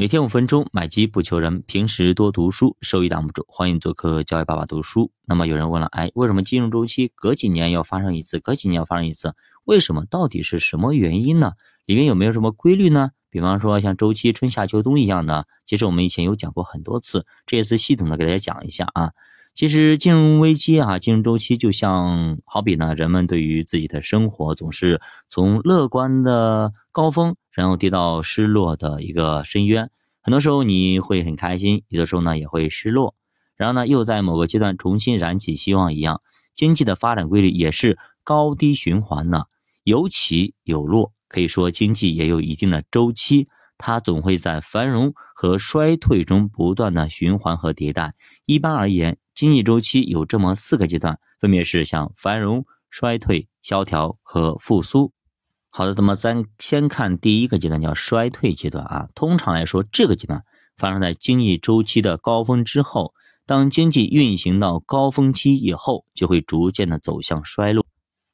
[0.00, 1.60] 每天五分钟，买基不求人。
[1.66, 3.44] 平时多读书，收益挡不住。
[3.48, 5.10] 欢迎做客教育爸爸读书。
[5.26, 9.34] 那么有人问了，哎，为什么金融周期隔几年要发生一次，隔几年要发生一次？
[9.64, 10.04] 为什么？
[10.08, 11.54] 到底是什么原因呢？
[11.84, 13.10] 里面有没有什么规律呢？
[13.28, 19.10] 比方说像周期春夏秋冬一样的，其实我们以前有讲过很多次，这一次系统的给大家讲一下啊。
[19.52, 29.90] 其实金融危机啊，金融周期就像好比呢，人们对于自己的生活总是从乐观的高峰，然后跌到失落的一个深渊。
[30.22, 33.16] 很多时候你会很开心，有的时候呢也会失落，
[33.56, 36.22] 然后呢又在某个阶段重新燃起希望一样。
[36.54, 39.46] 经济的发展规律也是高低循环呢，
[39.82, 43.48] 有起有落，可以说经济也有一定的周期。
[43.76, 48.12] 它总会在繁荣和衰退中不断的循环和迭代。
[48.44, 55.12] 一般而言，经济周期有这么四个阶段，分别是像繁荣、衰退、萧条和复苏。
[55.78, 59.08] 好的，那么咱先看第一个阶段，叫衰退阶段啊。
[59.14, 60.42] 通常来说，这个阶段
[60.76, 63.14] 发生在经济周期的高峰之后，
[63.46, 67.86] 当经济运行到高峰期以后，就会逐渐的走向衰落。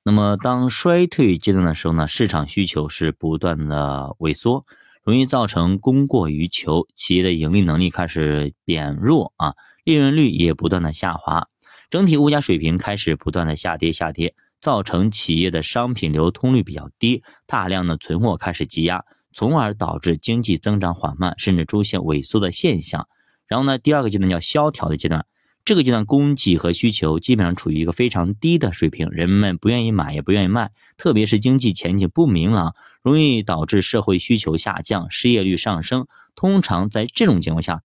[0.04, 4.64] 那么当衰退阶段的时候呢，市场需求是不断的萎缩。
[5.02, 9.52] 容易造成供过于求，企业的盈利能力开始减弱啊，
[9.84, 11.46] 利润率也不断的下滑，
[11.90, 23.06] 整体物价水平开始不断的下跌下跌，造成企业的商品流通率比较低，大量的存货开始积压，从而导致经济增长缓慢，甚至出现萎缩的现象。
[23.46, 25.26] 然后呢，第二个阶段叫萧条的阶段，
[25.66, 32.74] 这个阶段供给和需求基本上处于一个非常低的水平，人们不愿意买也不愿意卖，特别是经济前景不明朗。
[33.02, 36.06] 容易导致社会需求下降，失业率上升。
[36.34, 37.82] 通常在这种情况下，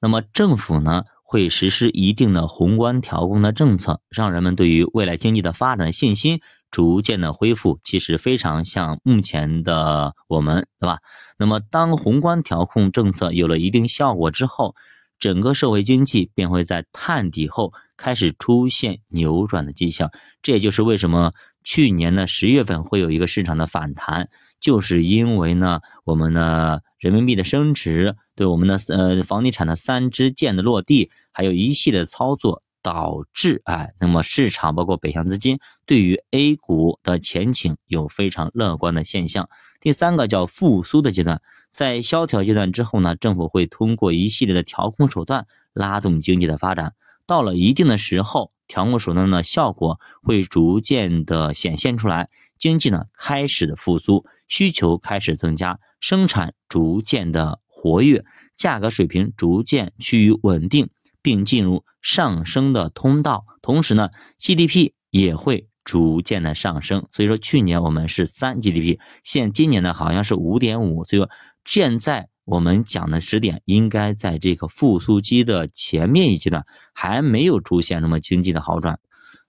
[0.00, 7.80] 那么政府呢会实施一定的宏观调控的政策，让人们对于未来经济的发展信心逐渐的恢复。
[7.82, 11.00] 其实非常像目前的我们，对吧？
[11.36, 14.76] 那么当宏观调控政策有了一定效果之后，
[15.18, 20.10] 整个社会经济便会在探底后开始出现扭转的迹象。
[20.42, 21.32] 这也就是为什么
[21.64, 24.28] 去年的十月份会有一个市场的反弹。
[24.60, 39.48] 就是因为呢，我们的人民币的升值，对我们的呃房地产的三支箭的落地，还有一系列操作，导致哎，那么市场包括北向资金对于 A 股的前景有非常乐观的现象。
[39.78, 41.40] 第三个叫复苏的阶段，
[41.70, 52.28] 在萧条阶段之后呢，政府会通过一系列的调控手段拉动经济的发展，到了一定的时候，调控手段的效果会逐渐的显现出来。
[52.58, 58.24] 经济呢开始的复苏，需求开始增加，生产逐渐的活跃，
[58.56, 60.88] 价格水平逐渐趋于稳定，
[61.22, 63.44] 并进入上升的通道。
[63.62, 67.06] 同时呢，GDP 也会逐渐的上升。
[67.12, 71.04] 所以说，去年我们是三 GDP，现今年呢好像是五点五。
[71.04, 71.30] 所以说，
[71.64, 78.98] 现在我们讲的时点应该在这个复苏期的前面一阶段，还没有出现什么经济的好转。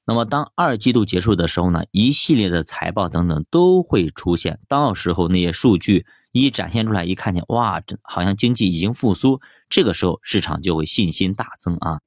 [0.10, 12.00] 那么，当二季度结束的时候呢，一系列的财报等等都会出现，到时候那些数据一展现出来，一看见，哇，这好像经济已经复苏，这个时候市场就会信心大增啊。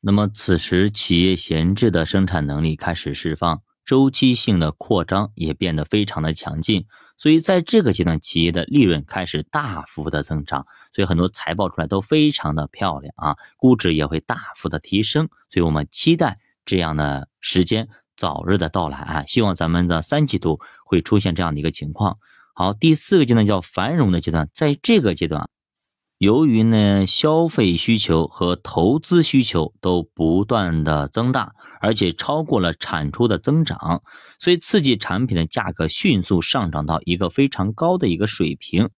[0.00, 16.40] 那么此时企业闲置的生产能力开始释放，周期性的扩张也变得非常的强劲，所以在这个阶段，企业的利润开始大幅的增长，所以很多财报出来都非常的漂亮啊，估值也会大幅的提升，所以我们期待。
[16.64, 19.24] 这样的时间早日的到来啊！
[19.26, 22.18] 希望咱们的三季度会出现这样的一个情况。
[22.54, 25.48] 好，第四个阶段叫繁荣的阶段，在这个阶段，
[26.18, 34.02] 由于呢消费需求和投资需求都不断的增大，而且超过了产出的增长，
[34.38, 38.88] 所以刺激产品的价格迅速上涨到一个非常高的一个水平。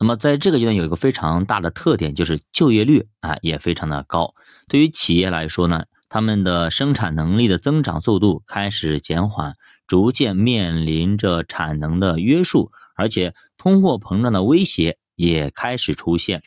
[0.00, 4.34] 那么在这个阶段有一个非常大的特点，就是就业率啊也非常的高。
[4.66, 5.84] 对于企业来说呢。
[6.08, 16.42] 他们的生产能力的增长速度开始减缓，逐渐面临着产能的约束，而且通货膨胀的威胁也开始出现。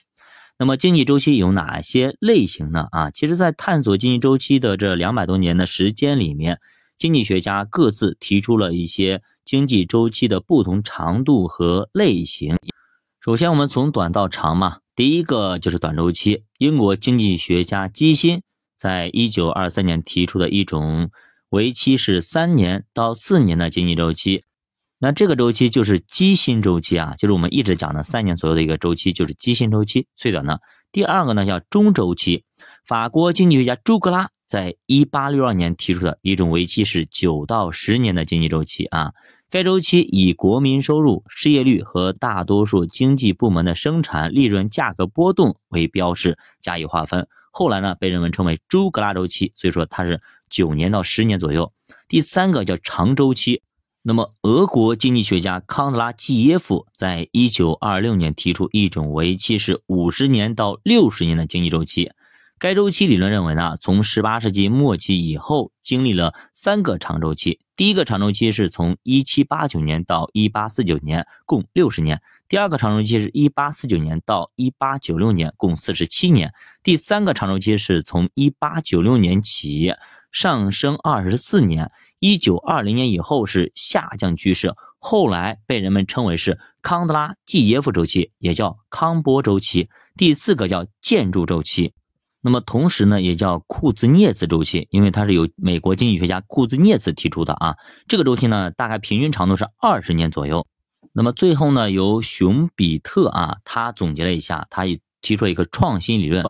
[0.57, 2.87] 那么经济周期有哪些类型呢？
[2.91, 6.59] 啊，其实，在探索经济周期的这两百多年的时间里面，
[6.97, 12.57] 经济学家各自提出了一些经济周期的不同长度和类型。
[13.19, 16.43] 首先，我们从短到长嘛，第一个就是短周期。
[16.59, 18.41] 英国经济学家基辛。
[18.81, 21.11] 在一九二三年提出的一种
[21.49, 24.43] 为期是三年到四年的经济周期，
[24.97, 30.61] 那这个周期就是基薪周期啊，就是我们一直讲的三年左右的一个周期，就是基薪周期最短的。
[30.91, 32.43] 第二个呢叫中周期，
[32.83, 39.11] 法国经济学家朱格拉在一八六二年提出的一种为期是九到十年的经济周期啊，
[39.51, 47.27] 该周期以国民收入、失业率和大多数经济部门的生产、利润、价格波动为标示加以划分。
[47.51, 50.19] 后来呢，被人们称为朱格拉周期，所以说它是
[50.49, 51.71] 九年到十年左右。
[52.07, 53.61] 第三个叫长周期。
[54.03, 62.09] 那么，俄国经济学家康德拉季耶夫在一九二六年提出一种为期是五十年到六十年的经济周期。
[62.61, 67.59] 该周期理论认为呢，从十八世纪末期以后，经历了三个长周期。
[67.75, 72.17] 第一个长周期是从一七八九年到一八四九年，共六十年；
[72.47, 76.49] 第二个长周期是一八四九年到一八九六年，共四十七年；
[76.83, 79.95] 第三个长周期是从一八九六年起
[80.31, 89.89] 上升二十四年，一九二零年以后是下降趋势，后来被人们称为是康德拉季耶夫周期，也叫康波周期。
[90.15, 91.95] 第四个叫建筑周期。
[92.43, 97.75] 那么同时呢，也叫库兹涅茨周期，因为它是由美国经济学家库兹涅茨提出的啊。
[98.07, 100.65] 这个周期呢，大概平均长度是二十年左右。
[101.13, 106.43] 那么最后呢，由熊彼特啊，他总结了一下，他也提出了一个创新理论。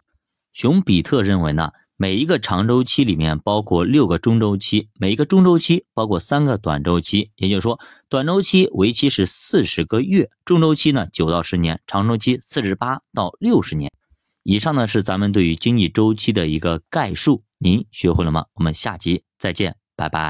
[0.53, 7.31] 熊彼特认为呢，每一个长周期里面包括六个中周期，每一个中周期包括三个短周期。
[7.35, 13.91] 也就是说，短周期为期是四十个月，中周期呢九到十年，长周期四十八到六十年。
[14.43, 18.45] 以上呢是咱们对于经济周期的一个概述，您学会了吗？
[18.55, 20.29] 我们下集再见，拜拜。